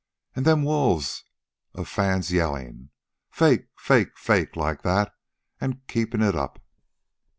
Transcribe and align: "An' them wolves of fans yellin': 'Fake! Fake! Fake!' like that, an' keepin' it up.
"An' 0.35 0.41
them 0.45 0.63
wolves 0.63 1.25
of 1.75 1.87
fans 1.87 2.31
yellin': 2.31 2.89
'Fake! 3.29 3.67
Fake! 3.77 4.17
Fake!' 4.17 4.55
like 4.55 4.81
that, 4.81 5.13
an' 5.59 5.83
keepin' 5.87 6.23
it 6.23 6.33
up. 6.35 6.57